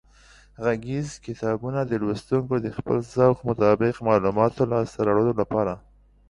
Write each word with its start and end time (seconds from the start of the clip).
غږیز 0.63 1.09
کتابونه 1.25 1.79
د 1.85 1.91
لوستونکو 2.03 2.55
د 2.59 2.67
خپل 2.77 2.97
ذوق 3.13 3.37
مطابق 3.49 3.95
معلوماتو 4.07 4.69
لاسته 4.71 4.99
راوړلو 5.07 5.33
لپاره 5.41 5.73